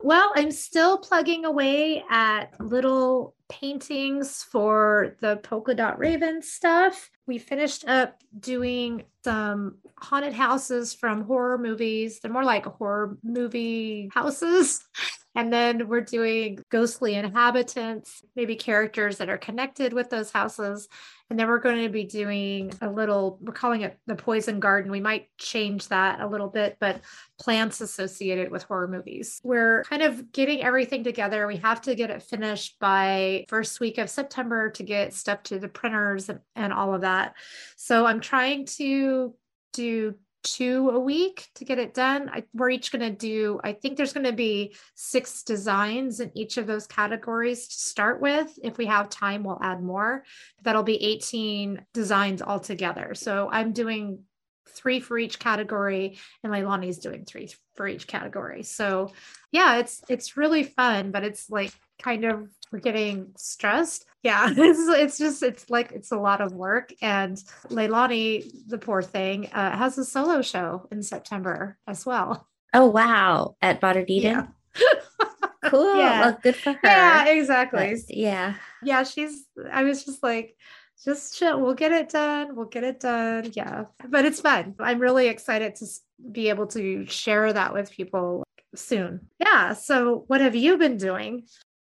[0.00, 7.10] Well, I'm still plugging away at little paintings for the polka dot raven stuff.
[7.26, 12.20] We finished up doing some haunted houses from horror movies.
[12.20, 14.84] They're more like horror movie houses.
[15.36, 20.88] And then we're doing ghostly inhabitants, maybe characters that are connected with those houses.
[21.28, 24.92] And then we're going to be doing a little, we're calling it the poison garden.
[24.92, 27.00] We might change that a little bit, but
[27.40, 29.40] plants associated with horror movies.
[29.42, 31.48] We're kind of getting everything together.
[31.48, 35.58] We have to get it finished by first week of September to get stuff to
[35.58, 37.34] the printers and, and all of that.
[37.76, 39.34] So I'm trying to
[39.72, 42.28] do two a week to get it done.
[42.28, 46.30] I, we're each going to do, I think there's going to be six designs in
[46.34, 48.56] each of those categories to start with.
[48.62, 50.22] If we have time, we'll add more.
[50.62, 53.14] That'll be 18 designs altogether.
[53.14, 54.20] So I'm doing
[54.68, 58.62] three for each category and Leilani's doing three for each category.
[58.62, 59.12] So
[59.52, 64.04] yeah, it's it's really fun, but it's like kind of we're getting stressed.
[64.22, 66.92] Yeah, it's, it's just it's like it's a lot of work.
[67.00, 67.36] And
[67.68, 72.48] Leilani, the poor thing, uh, has a solo show in September as well.
[72.72, 74.32] Oh wow, at Modern Eden.
[74.32, 74.46] Yeah.
[75.70, 75.96] cool.
[75.96, 76.20] Yeah.
[76.20, 76.80] Well, good for her.
[76.82, 77.94] Yeah, exactly.
[77.94, 78.54] But, yeah.
[78.82, 79.46] Yeah, she's.
[79.70, 80.56] I was just like,
[81.04, 81.60] just chill.
[81.60, 82.56] We'll get it done.
[82.56, 83.52] We'll get it done.
[83.54, 84.74] Yeah, but it's fun.
[84.80, 85.86] I'm really excited to
[86.32, 88.42] be able to share that with people
[88.74, 89.28] soon.
[89.38, 89.74] Yeah.
[89.74, 91.44] So, what have you been doing?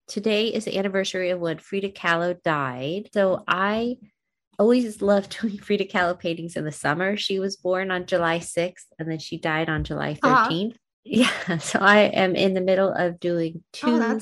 [0.10, 3.10] Today is the anniversary of when Frida Kahlo died.
[3.14, 3.98] So I
[4.58, 7.16] always loved doing Frida Kahlo paintings in the summer.
[7.16, 10.72] She was born on July 6th and then she died on July 13th.
[10.72, 10.78] Uh-huh.
[11.06, 11.58] Yeah.
[11.58, 14.20] So I am in the middle of doing two oh,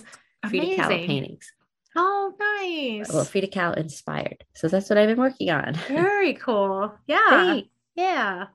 [0.48, 1.52] Frida Kahlo paintings.
[1.98, 3.12] Oh, nice.
[3.12, 4.46] Well, Frida Kahlo inspired.
[4.56, 5.74] So that's what I've been working on.
[5.88, 6.94] Very cool.
[7.08, 7.62] Yeah.
[7.96, 8.46] Yeah.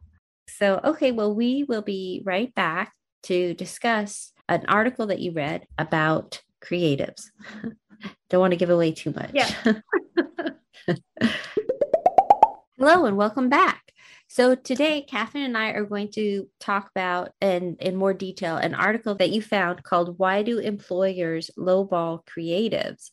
[0.48, 1.12] So, okay.
[1.12, 2.94] Well, we will be right back
[3.24, 7.30] to discuss an article that you read about creatives.
[8.30, 9.30] Don't want to give away too much.
[9.32, 9.50] Yeah.
[12.78, 13.92] Hello and welcome back.
[14.28, 18.74] So today, Catherine and I are going to talk about in, in more detail an
[18.74, 23.10] article that you found called Why Do Employers Lowball Creatives?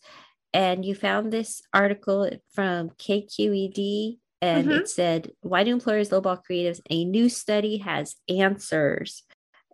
[0.53, 4.79] And you found this article from KQED and mm-hmm.
[4.79, 6.79] it said, Why do employers lowball creatives?
[6.89, 9.23] A new study has answers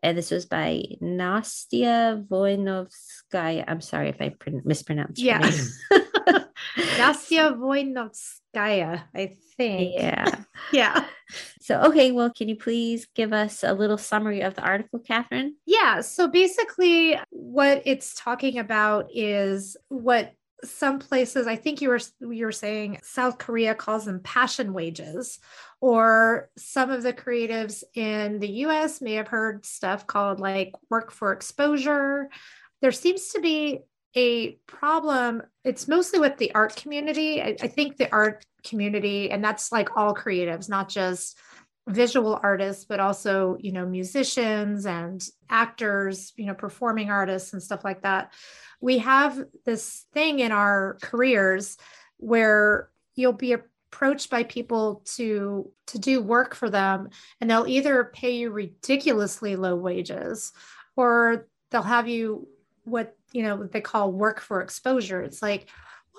[0.05, 3.63] and this was by Nastia Voynovskaya.
[3.67, 5.39] I'm sorry if I mispronounced yeah.
[6.77, 9.95] Nastia Voynovskaya, I think.
[9.95, 10.43] Yeah.
[10.71, 11.05] yeah.
[11.59, 15.55] So, okay, well, can you please give us a little summary of the article, Catherine?
[15.65, 16.01] Yeah.
[16.01, 20.33] So, basically, what it's talking about is what
[20.63, 25.39] some places i think you were you were saying south korea calls them passion wages
[25.81, 31.11] or some of the creatives in the US may have heard stuff called like work
[31.11, 32.29] for exposure.
[32.81, 33.81] There seems to be
[34.15, 35.43] a problem.
[35.63, 37.41] It's mostly with the art community.
[37.41, 41.37] I, I think the art community, and that's like all creatives, not just
[41.87, 47.83] visual artists but also you know musicians and actors you know performing artists and stuff
[47.83, 48.33] like that.
[48.81, 51.77] We have this thing in our careers
[52.17, 57.09] where you'll be approached by people to to do work for them
[57.39, 60.51] and they'll either pay you ridiculously low wages
[60.95, 62.47] or they'll have you
[62.83, 65.21] what you know what they call work for exposure.
[65.21, 65.67] It's like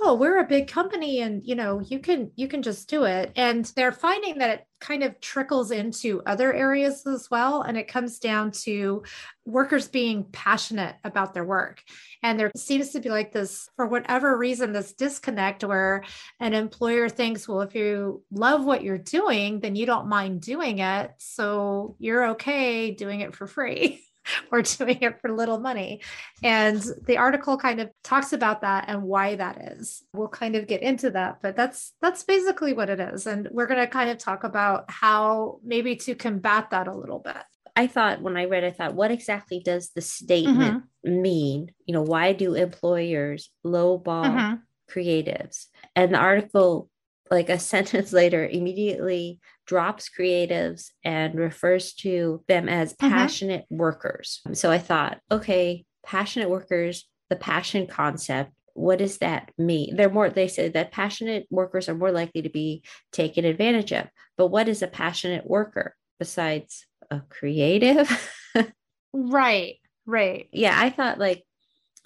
[0.02, 3.32] oh we're a big company and you know you can you can just do it.
[3.36, 7.62] And they're finding that it kind of trickles into other areas as well.
[7.62, 9.02] And it comes down to
[9.46, 11.82] workers being passionate about their work.
[12.22, 16.04] And there seems to be like this for whatever reason this disconnect where
[16.40, 20.78] an employer thinks well if you love what you're doing then you don't mind doing
[20.80, 21.12] it.
[21.18, 24.02] So you're okay doing it for free
[24.52, 26.00] or doing it for little money.
[26.42, 30.02] And the article kind of talks about that and why that is.
[30.12, 33.26] We'll kind of get into that, but that's that's basically what it is.
[33.26, 37.18] And we're going to kind of talk about how maybe to combat that a little
[37.18, 37.36] bit.
[37.76, 41.22] I thought when I read, I thought, what exactly does the statement mm-hmm.
[41.22, 41.72] mean?
[41.84, 44.54] You know, why do employers lowball mm-hmm.
[44.90, 45.66] creatives?
[45.94, 46.88] And the article,
[47.30, 53.12] like a sentence later, immediately drops creatives and refers to them as mm-hmm.
[53.12, 53.76] passionate mm-hmm.
[53.76, 54.40] workers.
[54.52, 59.96] So I thought, okay, passionate workers, the passion concept, what does that mean?
[59.96, 64.06] They're more, they say that passionate workers are more likely to be taken advantage of.
[64.36, 68.30] But what is a passionate worker besides a creative?
[69.12, 70.48] right, right.
[70.52, 71.42] Yeah, I thought like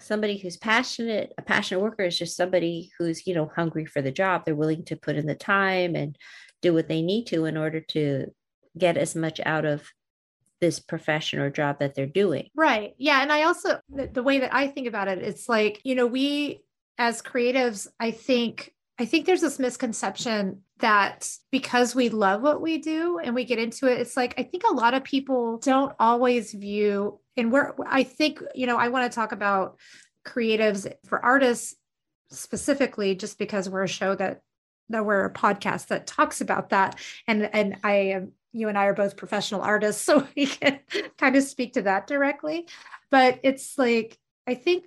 [0.01, 4.11] somebody who's passionate a passionate worker is just somebody who's you know hungry for the
[4.11, 6.17] job they're willing to put in the time and
[6.62, 8.27] do what they need to in order to
[8.77, 9.89] get as much out of
[10.61, 12.49] this profession or job that they're doing.
[12.55, 12.95] Right.
[12.99, 13.23] Yeah.
[13.23, 16.07] And i also the, the way that i think about it it's like you know
[16.07, 16.61] we
[16.99, 22.77] as creatives i think I think there's this misconception that because we love what we
[22.77, 25.95] do and we get into it, it's like I think a lot of people don't
[25.99, 29.79] always view, and we're, I think, you know, I want to talk about
[30.27, 31.77] creatives for artists
[32.31, 34.43] specifically, just because we're a show that
[34.91, 36.99] we're a podcast that talks about that.
[37.27, 40.81] And and I am you and I are both professional artists, so we can
[41.19, 42.67] kind of speak to that directly.
[43.11, 44.85] But it's like I think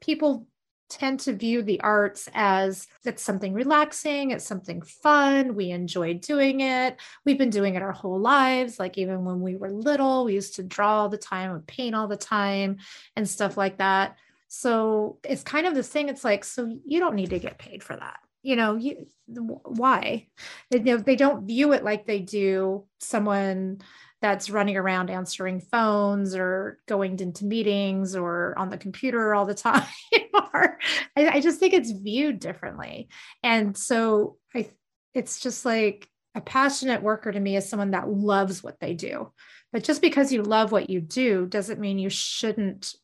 [0.00, 0.46] people
[0.90, 5.54] tend to view the arts as it's something relaxing, it's something fun.
[5.54, 6.96] We enjoy doing it.
[7.24, 8.78] We've been doing it our whole lives.
[8.78, 11.94] Like even when we were little, we used to draw all the time and paint
[11.94, 12.78] all the time
[13.16, 14.16] and stuff like that.
[14.48, 16.08] So it's kind of this thing.
[16.08, 18.18] It's like, so you don't need to get paid for that.
[18.42, 20.28] You know, you why?
[20.70, 23.80] You know, they don't view it like they do someone
[24.20, 29.54] that's running around answering phones or going into meetings or on the computer all the
[29.54, 29.86] time.
[30.34, 30.68] I,
[31.16, 33.08] I, just think it's viewed differently.
[33.42, 34.70] And so I
[35.14, 39.32] it's just like a passionate worker to me is someone that loves what they do.
[39.72, 42.94] But just because you love what you do doesn't mean you shouldn't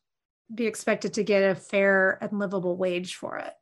[0.52, 3.52] be expected to get a fair and livable wage for it.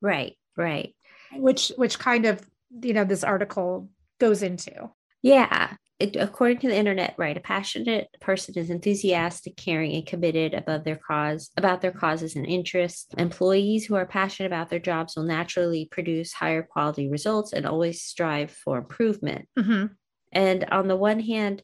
[0.00, 0.94] Right, right.
[1.32, 2.40] Which which kind of,
[2.82, 4.90] you know, this article goes into.
[5.22, 10.54] Yeah it, according to the internet, right, a passionate person is enthusiastic, caring, and committed
[10.54, 13.06] above their cause about their causes and interests.
[13.18, 18.02] Employees who are passionate about their jobs will naturally produce higher quality results and always
[18.02, 19.46] strive for improvement.
[19.58, 19.86] Mm-hmm.
[20.32, 21.62] And on the one hand,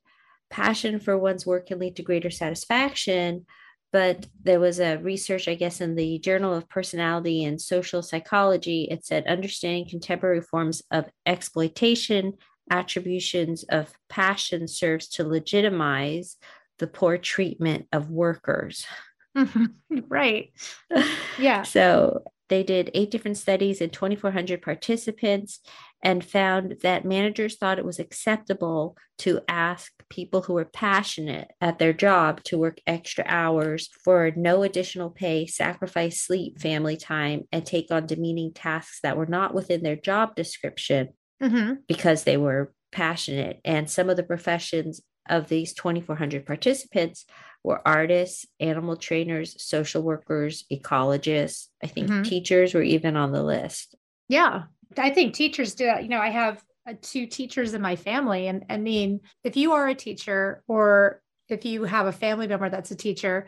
[0.51, 3.47] passion for one's work can lead to greater satisfaction.
[3.93, 8.89] But there was a research, I guess, in the Journal of Personality and Social Psychology.
[8.91, 12.35] It said understanding contemporary forms of exploitation
[12.71, 16.37] attributions of passion serves to legitimize
[16.79, 18.87] the poor treatment of workers.
[20.09, 20.53] right.
[21.39, 21.65] Yeah.
[21.65, 25.61] so they did eight different studies in 2,400 participants
[26.03, 31.79] and found that managers thought it was acceptable to ask people who were passionate at
[31.79, 37.65] their job to work extra hours for no additional pay, sacrifice sleep, family time, and
[37.65, 41.09] take on demeaning tasks that were not within their job description
[41.43, 41.75] mm-hmm.
[41.89, 43.61] because they were passionate.
[43.65, 47.27] And some of the professions of these 2,400 participants
[47.63, 51.69] were artists, animal trainers, social workers, ecologists.
[51.83, 52.23] I think mm-hmm.
[52.23, 53.97] teachers were even on the list.
[54.29, 54.65] Yeah,
[54.97, 55.85] I think teachers do.
[55.85, 58.47] You know, I have uh, two teachers in my family.
[58.47, 62.69] And I mean, if you are a teacher or if you have a family member
[62.69, 63.47] that's a teacher,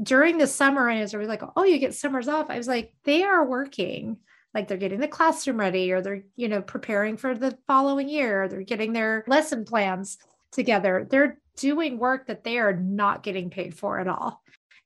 [0.00, 2.50] during the summer, and it's always like, oh, you get summers off.
[2.50, 4.18] I was like, they are working
[4.54, 8.44] like they're getting the classroom ready or they're you know preparing for the following year
[8.44, 10.16] or they're getting their lesson plans
[10.54, 14.42] together they're doing work that they are not getting paid for at all.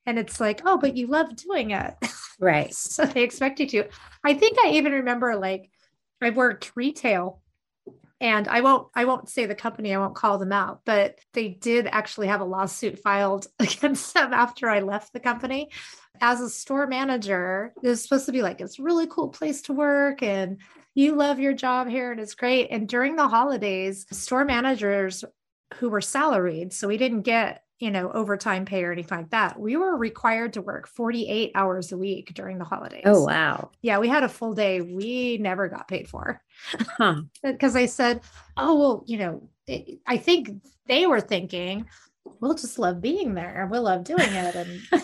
[0.06, 1.94] And it's like oh but you love doing it.
[2.40, 2.72] Right.
[2.74, 3.88] So they expect you to.
[4.24, 5.70] I think i even remember like
[6.20, 7.42] i worked retail
[8.20, 11.48] and i won't i won't say the company i won't call them out but they
[11.48, 15.70] did actually have a lawsuit filed against them after i left the company.
[16.20, 19.72] As a store manager, it's supposed to be like it's a really cool place to
[19.72, 20.58] work and
[20.94, 22.68] you love your job here and it's great.
[22.72, 25.24] And during the holidays, store managers
[25.74, 29.58] who were salaried, so we didn't get, you know, overtime pay or anything like that.
[29.58, 33.02] We were required to work 48 hours a week during the holidays.
[33.04, 33.70] Oh, wow.
[33.82, 36.42] Yeah, we had a full day we never got paid for.
[37.42, 38.20] Because I said,
[38.56, 39.48] oh, well, you know,
[40.06, 40.50] I think
[40.86, 41.86] they were thinking,
[42.40, 44.54] we'll just love being there and we'll love doing it.
[44.54, 44.80] And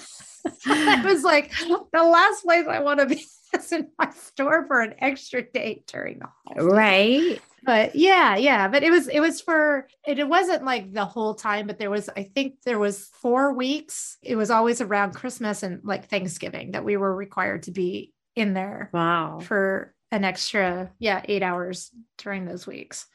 [0.67, 1.53] I was like,
[1.93, 5.83] the last place I want to be is in my store for an extra day
[5.87, 6.75] during the holiday.
[6.75, 7.43] Right.
[7.65, 8.69] But yeah, yeah.
[8.69, 11.91] But it was it was for it, it wasn't like the whole time, but there
[11.91, 14.19] was I think there was four weeks.
[14.23, 18.55] It was always around Christmas and like Thanksgiving that we were required to be in
[18.55, 18.91] there.
[18.93, 19.41] Wow.
[19.41, 23.07] For an extra, yeah, eight hours during those weeks.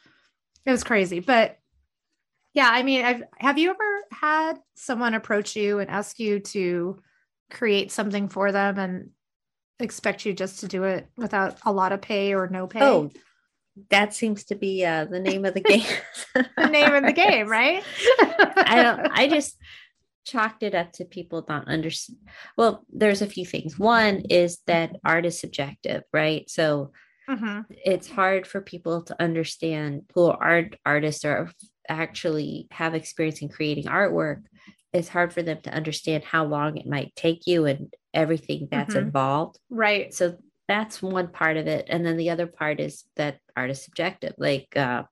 [0.65, 1.19] It was crazy.
[1.19, 1.57] But
[2.53, 6.99] yeah, I mean, I've, have you ever had someone approach you and ask you to
[7.51, 9.09] create something for them and
[9.79, 12.81] expect you just to do it without a lot of pay or no pay.
[12.81, 13.11] Oh,
[13.89, 15.85] that seems to be uh, the name of the game.
[16.35, 17.83] the name of the game, right?
[18.19, 19.11] I don't.
[19.11, 19.57] I just
[20.25, 22.19] chalked it up to people not understand.
[22.57, 23.79] Well, there's a few things.
[23.79, 26.49] One is that art is subjective, right?
[26.49, 26.91] So
[27.29, 27.61] mm-hmm.
[27.69, 31.51] it's hard for people to understand who are artists or
[31.87, 34.43] actually have experience in creating artwork
[34.93, 38.95] it's hard for them to understand how long it might take you and everything that's
[38.95, 39.05] mm-hmm.
[39.05, 39.59] involved.
[39.69, 40.13] Right.
[40.13, 40.37] So
[40.69, 41.87] that's one part of it.
[41.89, 44.35] And then the other part is that art is subjective.
[44.37, 45.03] Like uh,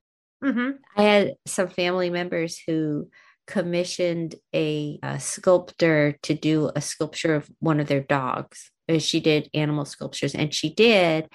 [0.44, 0.72] mm-hmm.
[0.96, 3.10] I had some family members who
[3.48, 8.70] commissioned a, a, sculptor to do a sculpture of one of their dogs.
[9.00, 11.28] She did animal sculptures and she did.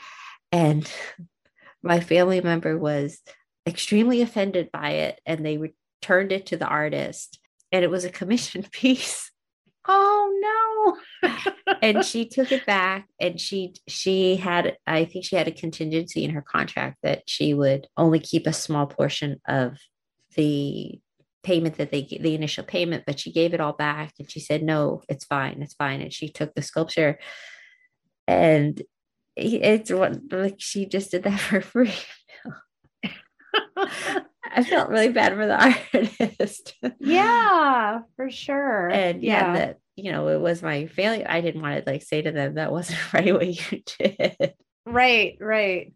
[0.52, 0.88] And
[1.82, 3.18] my family member was
[3.66, 7.40] extremely offended by it and they returned it to the artist
[7.72, 9.31] and it was a commissioned piece
[9.86, 11.30] oh no.
[11.80, 16.24] And she took it back and she she had i think she had a contingency
[16.24, 19.78] in her contract that she would only keep a small portion of
[20.36, 21.00] the
[21.42, 24.62] payment that they the initial payment but she gave it all back and she said
[24.62, 27.18] no it's fine it's fine and she took the sculpture.
[28.28, 28.80] And
[29.36, 31.94] it's what like she just did that for free
[34.54, 35.56] I felt really bad for the
[36.20, 36.74] artist.
[37.00, 38.88] yeah, for sure.
[38.88, 41.26] And yeah, yeah, that you know, it was my failure.
[41.28, 44.54] I didn't want to like say to them that wasn't right what you did.
[44.86, 45.94] Right, right.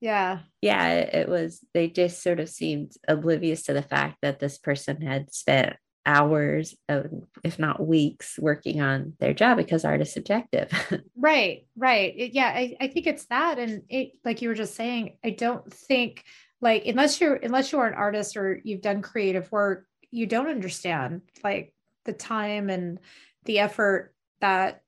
[0.00, 0.40] Yeah.
[0.60, 5.00] Yeah, it was they just sort of seemed oblivious to the fact that this person
[5.00, 7.06] had spent hours of,
[7.44, 10.68] if not weeks working on their job because art is subjective
[11.16, 14.74] right right it, yeah I, I think it's that and it like you were just
[14.74, 16.24] saying i don't think
[16.62, 20.48] like unless you're unless you are an artist or you've done creative work you don't
[20.48, 22.98] understand like the time and
[23.44, 24.82] the effort that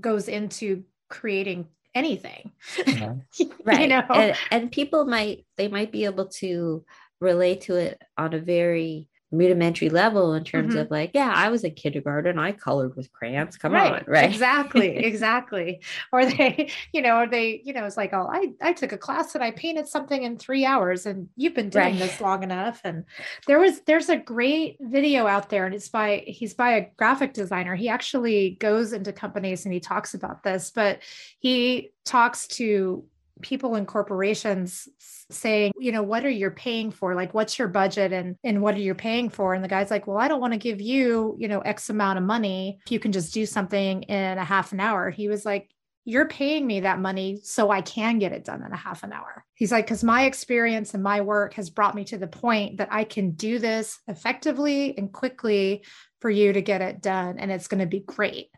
[0.00, 2.52] goes into creating anything.
[2.86, 3.14] Yeah.
[3.64, 3.80] right.
[3.80, 4.04] you know?
[4.10, 6.84] And, and people might they might be able to
[7.20, 10.82] relate to it on a very rudimentary level in terms mm-hmm.
[10.82, 13.56] of like, yeah, I was in kindergarten, I colored with crayons.
[13.56, 13.92] Come right.
[13.92, 14.30] on, right?
[14.30, 15.80] Exactly, exactly.
[16.12, 18.98] or they, you know, or they, you know, it's like, oh, I I took a
[18.98, 21.98] class and I painted something in three hours, and you've been doing right.
[21.98, 22.80] this long enough.
[22.84, 23.04] And
[23.46, 27.32] there was there's a great video out there, and it's by he's by a graphic
[27.32, 27.74] designer.
[27.74, 31.00] He actually goes into companies and he talks about this, but
[31.38, 33.04] he talks to
[33.42, 34.88] people in corporations
[35.30, 37.14] saying, you know, what are you paying for?
[37.14, 39.54] Like, what's your budget and, and what are you paying for?
[39.54, 42.18] And the guy's like, well, I don't want to give you, you know, X amount
[42.18, 45.10] of money if you can just do something in a half an hour.
[45.10, 45.70] He was like,
[46.08, 49.12] you're paying me that money so I can get it done in a half an
[49.12, 49.44] hour.
[49.54, 52.88] He's like, because my experience and my work has brought me to the point that
[52.92, 55.84] I can do this effectively and quickly
[56.20, 57.40] for you to get it done.
[57.40, 58.50] And it's going to be great.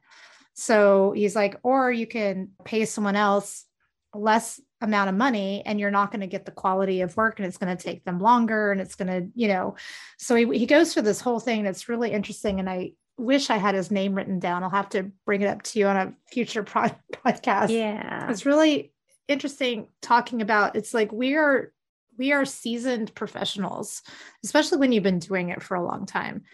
[0.53, 3.65] So he's like, or you can pay someone else
[4.13, 7.47] less amount of money and you're not going to get the quality of work and
[7.47, 9.75] it's going to take them longer and it's going to you know
[10.19, 13.57] so he, he goes through this whole thing that's really interesting and i wish i
[13.57, 14.63] had his name written down.
[14.63, 17.71] I'll have to bring it up to you on a future pod- podcast.
[17.71, 18.31] Yeah.
[18.31, 18.93] It's really
[19.27, 21.73] interesting talking about it's like we are
[22.17, 24.01] we are seasoned professionals
[24.43, 26.45] especially when you've been doing it for a long time.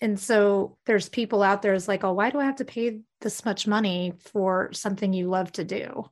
[0.00, 3.00] And so there's people out there is like oh why do i have to pay
[3.20, 6.04] this much money for something you love to do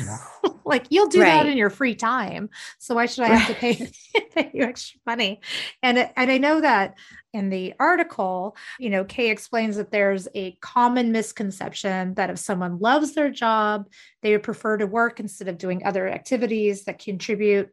[0.64, 1.28] like you'll do right.
[1.28, 2.50] that in your free time.
[2.78, 3.90] So why should I have to pay,
[4.34, 5.40] pay you extra money?
[5.82, 6.94] And and I know that
[7.32, 12.78] in the article, you know, Kay explains that there's a common misconception that if someone
[12.78, 13.88] loves their job,
[14.22, 17.70] they would prefer to work instead of doing other activities that contribute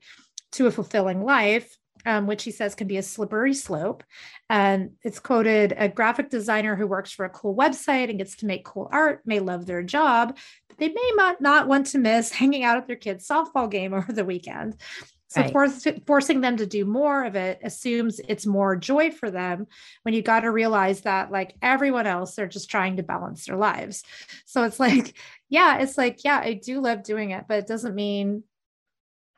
[0.54, 4.04] to a fulfilling life um, which he says can be a slippery slope.
[4.50, 8.46] And it's quoted a graphic designer who works for a cool website and gets to
[8.46, 10.38] make cool art may love their job,
[10.68, 13.94] but they may not, not want to miss hanging out at their kid's softball game
[13.96, 14.76] over the weekend.
[15.30, 15.52] So right.
[15.52, 19.68] force, forcing them to do more of it assumes it's more joy for them
[20.02, 23.56] when you got to realize that like everyone else, they're just trying to balance their
[23.56, 24.04] lives.
[24.46, 25.16] So it's like,
[25.48, 28.44] yeah, it's like, yeah, I do love doing it, but it doesn't mean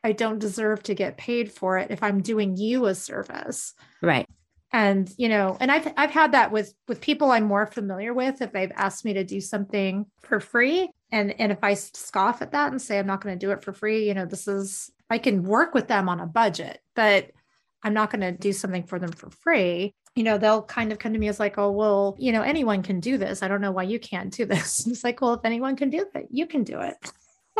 [0.04, 3.74] I don't deserve to get paid for it if I'm doing you a service.
[4.02, 4.28] Right.
[4.74, 8.42] And you know, and I've I've had that with with people I'm more familiar with
[8.42, 12.52] if they've asked me to do something for free and and if I scoff at
[12.52, 14.90] that and say I'm not going to do it for free, you know, this is
[15.10, 17.32] I can work with them on a budget, but
[17.84, 19.94] I'm not going to do something for them for free.
[20.16, 22.84] You know, they'll kind of come to me as like, oh, well, you know, anyone
[22.84, 23.42] can do this.
[23.44, 24.86] I don't know why you can't do this.
[24.88, 26.96] it's like, well, if anyone can do it, you can do it.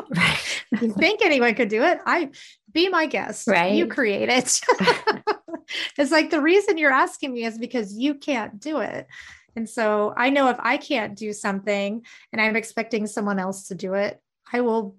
[0.82, 2.00] you think anyone could do it?
[2.06, 2.30] I
[2.72, 3.48] be my guest.
[3.48, 3.74] Right.
[3.74, 4.62] You create it.
[5.98, 9.08] it's like the reason you're asking me is because you can't do it.
[9.56, 13.76] And so I know if I can't do something and I'm expecting someone else to
[13.76, 14.96] do it, I will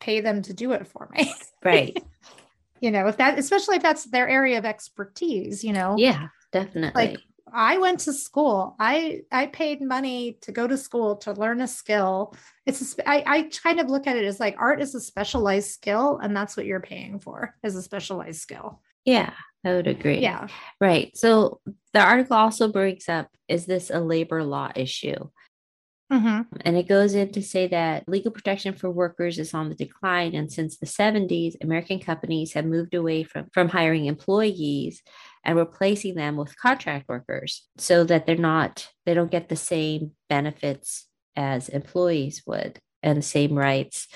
[0.00, 1.32] pay them to do it for me.
[1.64, 2.00] Right.
[2.80, 5.96] you know, if that, especially if that's their area of expertise, you know?
[5.98, 7.08] Yeah, definitely.
[7.08, 7.20] Like
[7.52, 8.76] I went to school.
[8.78, 12.34] I I paid money to go to school to learn a skill.
[12.66, 15.70] It's a, I, I kind of look at it as like art is a specialized
[15.70, 18.80] skill, and that's what you're paying for is a specialized skill.
[19.04, 19.32] Yeah,
[19.64, 20.18] I would agree.
[20.18, 20.48] Yeah.
[20.80, 21.16] Right.
[21.16, 21.60] So
[21.92, 25.30] the article also breaks up is this a labor law issue?
[26.12, 26.56] Mm-hmm.
[26.62, 30.34] And it goes in to say that legal protection for workers is on the decline.
[30.34, 35.02] And since the 70s, American companies have moved away from, from hiring employees
[35.44, 40.12] and replacing them with contract workers so that they're not, they don't get the same
[40.28, 44.08] benefits as employees would and the same rights.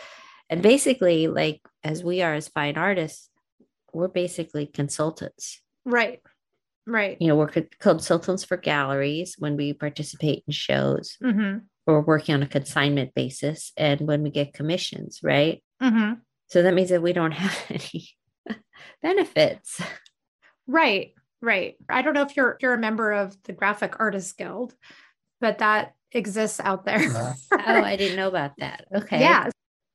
[0.49, 3.29] And basically, like as we are as fine artists,
[3.93, 5.61] we're basically consultants.
[5.85, 6.21] Right.
[6.87, 7.19] Right.
[7.21, 11.19] You know, we're consultants for galleries when we participate in shows.
[11.23, 15.63] Mm-hmm or working on a consignment basis and when we get commissions, right?
[15.83, 16.15] Mm-hmm.
[16.49, 18.11] So that means that we don't have any
[19.03, 19.81] benefits.
[20.67, 21.75] Right, right.
[21.89, 24.75] I don't know if you're you're a member of the Graphic Artists Guild,
[25.41, 27.35] but that exists out there.
[27.53, 28.87] oh, I didn't know about that.
[28.95, 29.21] Okay.
[29.21, 29.49] Yeah.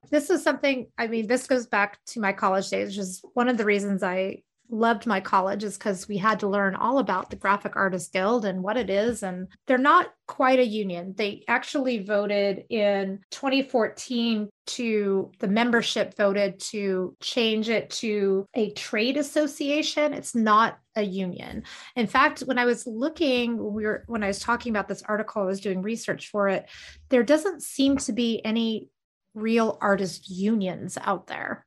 [0.09, 3.49] This is something, I mean, this goes back to my college days, which is one
[3.49, 7.29] of the reasons I loved my college is because we had to learn all about
[7.29, 9.23] the Graphic Artists Guild and what it is.
[9.23, 11.13] And they're not quite a union.
[11.17, 19.17] They actually voted in 2014 to the membership voted to change it to a trade
[19.17, 20.13] association.
[20.13, 21.63] It's not a union.
[21.95, 25.43] In fact, when I was looking, we were, when I was talking about this article,
[25.43, 26.67] I was doing research for it.
[27.09, 28.89] There doesn't seem to be any
[29.33, 31.65] real artist unions out there,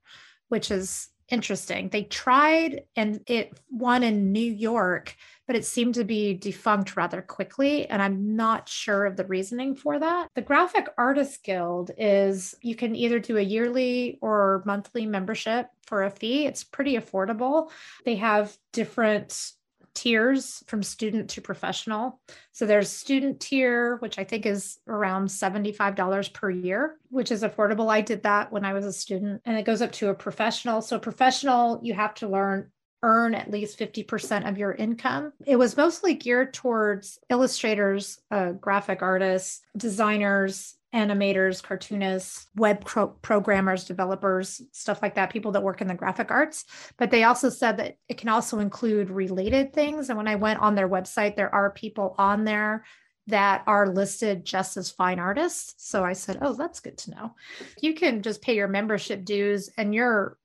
[0.48, 1.88] which is interesting.
[1.88, 7.22] They tried and it won in New York, but it seemed to be defunct rather
[7.22, 7.86] quickly.
[7.88, 10.28] And I'm not sure of the reasoning for that.
[10.34, 16.04] The Graphic Artists Guild is you can either do a yearly or monthly membership for
[16.04, 16.46] a fee.
[16.46, 17.70] It's pretty affordable.
[18.04, 19.52] They have different
[19.94, 22.20] tiers from student to professional.
[22.52, 27.90] So there's student tier, which I think is around $75 per year, which is affordable.
[27.90, 30.80] I did that when I was a student, and it goes up to a professional.
[30.82, 32.70] So professional, you have to learn
[33.02, 35.32] earn at least 50% of your income.
[35.46, 43.84] It was mostly geared towards illustrators, uh, graphic artists, designers, animators, cartoonists, web pro- programmers,
[43.84, 46.64] developers, stuff like that, people that work in the graphic arts.
[46.96, 50.08] But they also said that it can also include related things.
[50.08, 52.84] And when I went on their website, there are people on there
[53.28, 55.74] that are listed just as fine artists.
[55.78, 57.34] So I said, "Oh, that's good to know."
[57.80, 60.36] You can just pay your membership dues and you're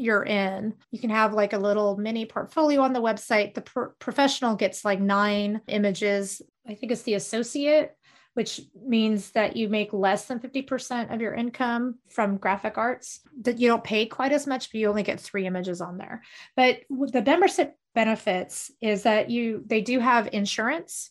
[0.00, 0.74] you're in.
[0.90, 3.54] You can have like a little mini portfolio on the website.
[3.54, 6.42] The pro- professional gets like 9 images.
[6.66, 7.96] I think it's the associate
[8.34, 13.58] which means that you make less than 50% of your income from graphic arts that
[13.58, 16.22] you don't pay quite as much but you only get three images on there
[16.56, 21.10] but the membership benefits is that you they do have insurance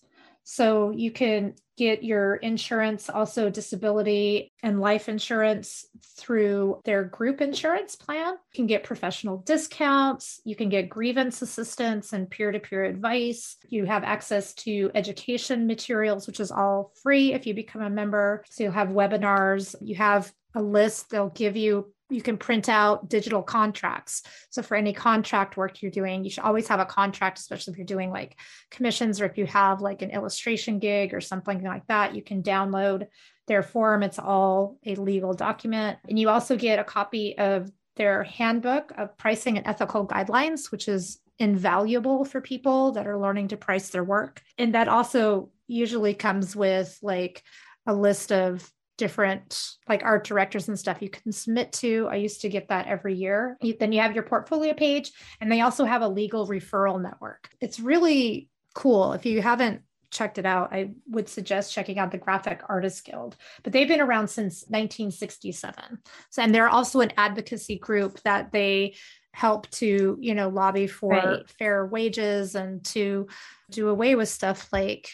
[0.51, 5.85] so you can get your insurance, also disability and life insurance
[6.17, 8.33] through their group insurance plan.
[8.33, 10.41] You can get professional discounts.
[10.45, 13.57] You can get grievance assistance and peer to peer advice.
[13.69, 18.43] You have access to education materials, which is all free if you become a member.
[18.49, 19.75] So you'll have webinars.
[19.81, 24.23] You have a list they'll give you you can print out digital contracts.
[24.49, 27.77] So for any contract work you're doing, you should always have a contract, especially if
[27.77, 28.39] you're doing like
[28.71, 32.41] commissions or if you have like an illustration gig or something like that, you can
[32.41, 33.07] download
[33.47, 34.03] their form.
[34.03, 35.99] It's all a legal document.
[36.07, 40.87] And you also get a copy of their handbook of pricing and ethical guidelines, which
[40.87, 44.41] is invaluable for people that are learning to price their work.
[44.57, 47.43] And that also usually comes with like
[47.85, 52.07] a list of different like art directors and stuff you can submit to.
[52.11, 53.57] I used to get that every year.
[53.61, 57.49] You, then you have your portfolio page, and they also have a legal referral network.
[57.61, 59.13] It's really cool.
[59.13, 59.81] If you haven't
[60.11, 63.37] checked it out, I would suggest checking out the Graphic Artists Guild.
[63.63, 65.99] But they've been around since 1967.
[66.29, 68.95] So, and they're also an advocacy group that they
[69.31, 71.49] help to, you know, lobby for right.
[71.49, 73.27] fair wages and to
[73.69, 75.09] do away with stuff like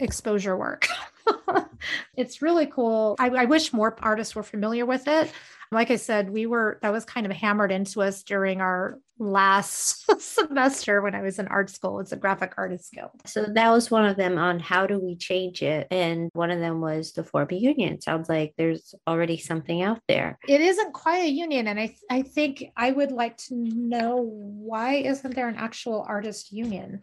[0.00, 0.88] exposure work.
[2.16, 3.16] it's really cool.
[3.18, 5.32] I, I, wish more artists were familiar with it.
[5.70, 10.04] Like I said, we were, that was kind of hammered into us during our last
[10.20, 12.00] semester when I was in art school.
[12.00, 13.10] It's a graphic artist guild.
[13.24, 15.86] So that was one of them on how do we change it?
[15.90, 18.00] And one of them was the 4B union.
[18.00, 20.38] Sounds like there's already something out there.
[20.46, 21.68] It isn't quite a union.
[21.68, 26.52] And I, I think I would like to know why isn't there an actual artist
[26.52, 27.00] union?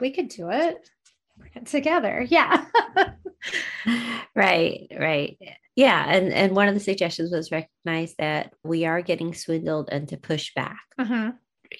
[0.00, 0.88] We could do it
[1.64, 2.26] together.
[2.28, 2.64] Yeah.
[4.34, 5.38] right, right.
[5.74, 10.08] Yeah, and and one of the suggestions was recognize that we are getting swindled and
[10.08, 10.80] to push back.
[10.98, 11.30] Mm-hmm.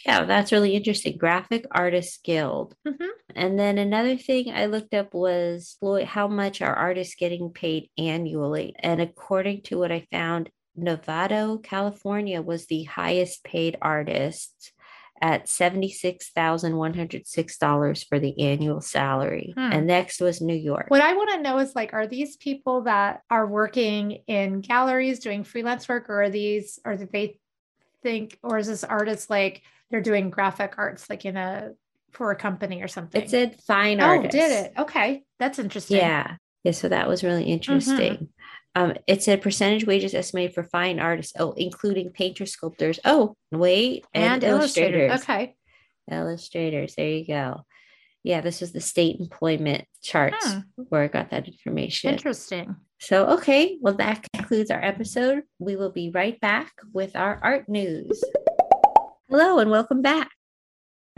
[0.04, 1.16] Yeah, that's really interesting.
[1.16, 2.74] Graphic Artists Guild.
[2.86, 3.04] Mm-hmm.
[3.34, 8.74] And then another thing I looked up was how much are artists getting paid annually?
[8.78, 14.72] And according to what I found, Novato, California was the highest paid artist
[15.20, 19.52] at $76,106 for the annual salary.
[19.56, 19.72] Hmm.
[19.72, 20.86] And next was New York.
[20.88, 25.20] What I want to know is like, are these people that are working in galleries
[25.20, 27.38] doing freelance work, or are these, or they
[28.02, 31.72] think, or is this artist like they're doing graphic arts, like in a,
[32.12, 33.22] for a company or something?
[33.22, 34.34] It said fine artist.
[34.34, 34.72] Oh, did it?
[34.78, 35.24] Okay.
[35.38, 35.98] That's interesting.
[35.98, 36.36] Yeah.
[36.64, 36.72] Yeah.
[36.72, 38.14] So that was really interesting.
[38.14, 38.24] Mm-hmm.
[38.76, 41.32] Um, it said percentage wages estimated for fine artists.
[41.38, 43.00] Oh, including painters, sculptors.
[43.06, 45.08] Oh, wait, and, and illustrators.
[45.08, 45.22] illustrators.
[45.22, 45.56] Okay,
[46.12, 46.94] illustrators.
[46.94, 47.62] There you go.
[48.22, 50.58] Yeah, this was the state employment charts hmm.
[50.90, 52.10] where I got that information.
[52.10, 52.76] Interesting.
[52.98, 55.44] So, okay, well, that concludes our episode.
[55.58, 58.22] We will be right back with our art news.
[59.30, 60.30] Hello, and welcome back.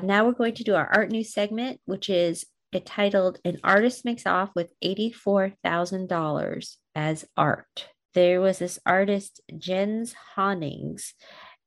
[0.00, 4.26] Now we're going to do our art news segment, which is entitled An Artist Makes
[4.26, 7.88] Off with $84,000 as art.
[8.14, 11.12] There was this artist, Jens Haanings,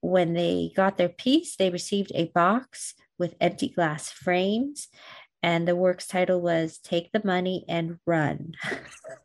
[0.03, 4.89] when they got their piece, they received a box with empty glass frames,
[5.41, 8.53] and the work's title was Take the Money and Run.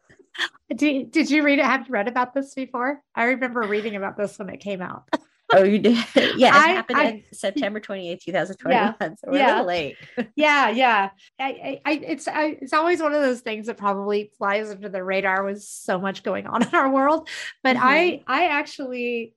[0.74, 1.64] did, did you read it?
[1.64, 3.02] Have you read about this before?
[3.12, 5.08] I remember reading about this when it came out.
[5.50, 5.96] Oh, you did?
[6.36, 8.70] Yeah, it I, happened I, September 28th, 2021.
[8.70, 9.46] Yeah, so we're yeah.
[9.46, 9.96] a little late.
[10.36, 11.08] yeah, yeah.
[11.40, 15.02] I, I, it's I, it's always one of those things that probably flies under the
[15.02, 17.30] radar with so much going on in our world.
[17.62, 17.86] But mm-hmm.
[17.86, 19.32] I I actually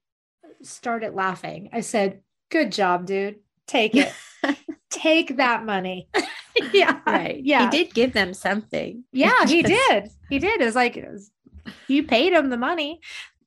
[0.62, 1.70] started laughing.
[1.74, 3.40] I said, Good job, dude.
[3.66, 4.14] Take it.
[4.90, 6.10] Take that money.
[6.74, 7.00] yeah.
[7.08, 7.42] Right.
[7.42, 7.70] Yeah.
[7.70, 9.06] He did give them something.
[9.14, 10.10] Yeah, he did.
[10.30, 10.60] He did.
[10.60, 11.32] It was like, it was,
[11.88, 13.00] you paid him the money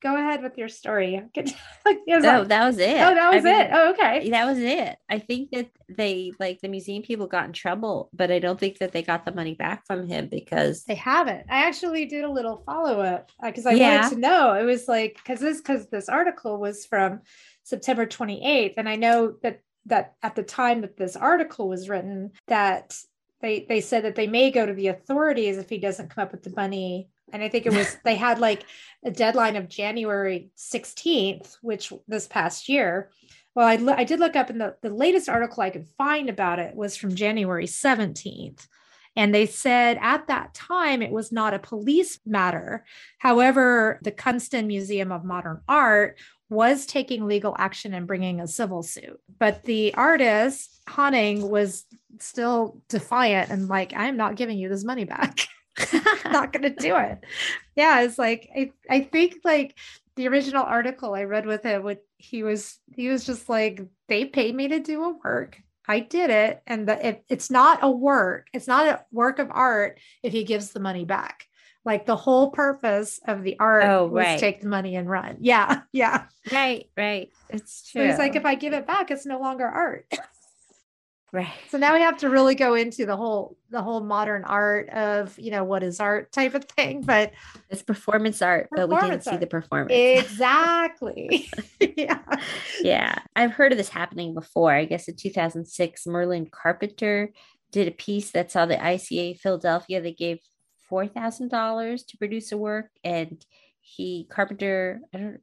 [0.04, 1.20] go ahead with your story.
[1.36, 1.42] no,
[1.86, 1.98] like,
[2.48, 3.00] that was it.
[3.00, 3.70] Oh, that was I mean, it.
[3.72, 4.30] Oh, okay.
[4.30, 4.96] That was it.
[5.08, 8.78] I think that they like the museum people got in trouble, but I don't think
[8.78, 11.46] that they got the money back from him because they haven't.
[11.48, 14.02] I actually did a little follow up because uh, I yeah.
[14.02, 14.52] wanted to know.
[14.52, 17.20] It was like because this because this article was from
[17.62, 22.32] September 28th, and I know that that at the time that this article was written
[22.48, 22.94] that
[23.40, 26.32] they they said that they may go to the authorities if he doesn't come up
[26.32, 28.64] with the money and I think it was they had like
[29.04, 33.10] a deadline of January 16th, which this past year.
[33.54, 36.58] Well, I, I did look up, and the, the latest article I could find about
[36.58, 38.66] it was from January 17th.
[39.16, 42.84] And they said at that time it was not a police matter.
[43.18, 46.18] However, the Kunsten Museum of Modern Art
[46.50, 49.20] was taking legal action and bringing a civil suit.
[49.38, 51.84] But the artist, Haaning, was
[52.18, 55.46] still defiant and like, I'm not giving you this money back.
[56.24, 57.24] not gonna do it.
[57.76, 59.76] Yeah it's like I, I think like
[60.16, 64.24] the original article i read with him what he was he was just like they
[64.24, 65.60] paid me to do a work.
[65.87, 66.62] I did it.
[66.66, 70.44] And the, it, it's not a work it's not a work of art if he
[70.44, 71.46] gives the money back.
[71.84, 74.40] Like the whole purpose of the art oh, was right.
[74.40, 75.37] take the money and run.
[75.40, 76.24] Yeah yeah.
[76.50, 77.30] Right right.
[77.50, 80.06] It's true so he's like if i give it back it's no longer art
[81.34, 81.52] Right.
[81.68, 85.36] So now we have to really go into the whole the whole modern art of,
[85.36, 87.32] you know, what is art type of thing, but
[87.68, 89.34] it's performance art, performance but we didn't art.
[89.34, 89.92] see the performance.
[89.92, 91.50] Exactly.
[91.96, 92.20] yeah.
[92.80, 93.18] Yeah.
[93.34, 94.70] I've heard of this happening before.
[94.70, 97.32] I guess in 2006 Merlin Carpenter
[97.72, 100.38] did a piece that saw the ICA Philadelphia they gave
[100.88, 103.44] $4,000 to produce a work and
[103.80, 105.40] he Carpenter I don't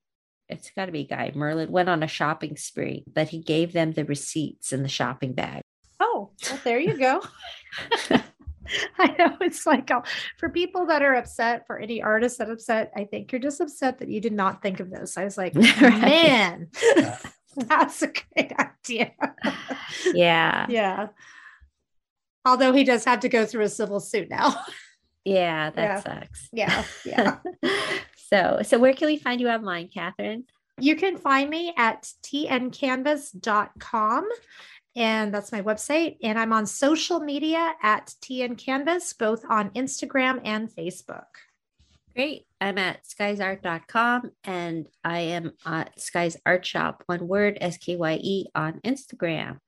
[0.47, 1.31] it's got to be a guy.
[1.33, 5.33] Merlin went on a shopping spree, but he gave them the receipts in the shopping
[5.33, 5.60] bag.
[6.13, 7.21] Oh, well, there you go.
[8.99, 10.03] I know it's like oh,
[10.37, 13.99] for people that are upset, for any artist that upset, I think you're just upset
[13.99, 15.17] that you did not think of this.
[15.17, 16.67] I was like, man,
[17.55, 19.11] that's a great idea.
[20.13, 20.65] yeah.
[20.69, 21.07] Yeah.
[22.45, 24.55] Although he does have to go through a civil suit now.
[25.23, 25.99] Yeah, that yeah.
[25.99, 26.49] sucks.
[26.51, 26.83] Yeah.
[27.05, 27.37] Yeah.
[28.15, 30.45] so, so where can we find you online, Catherine?
[30.79, 34.29] You can find me at teaandcanvas.com
[34.95, 36.17] and that's my website.
[36.21, 41.25] And I'm on social media at TN Canvas, both on Instagram and Facebook.
[42.13, 42.45] Great.
[42.59, 48.19] I'm at skyesart.com and I am at Skies Art Shop, one word, S K Y
[48.21, 49.59] E, on Instagram.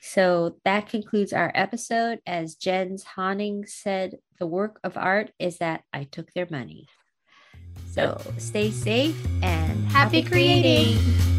[0.00, 2.20] So that concludes our episode.
[2.26, 6.88] As Jens Haaning said, the work of art is that I took their money.
[7.92, 10.98] So stay safe and happy, happy creating.
[10.98, 11.37] creating.